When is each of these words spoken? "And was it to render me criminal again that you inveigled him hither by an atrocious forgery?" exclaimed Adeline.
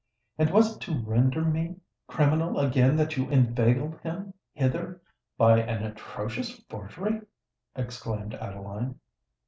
"And 0.39 0.49
was 0.49 0.75
it 0.75 0.79
to 0.79 0.93
render 0.97 1.43
me 1.45 1.75
criminal 2.07 2.57
again 2.57 2.95
that 2.95 3.17
you 3.17 3.29
inveigled 3.29 3.99
him 4.01 4.33
hither 4.51 4.99
by 5.37 5.59
an 5.61 5.83
atrocious 5.83 6.57
forgery?" 6.67 7.21
exclaimed 7.75 8.33
Adeline. 8.33 8.95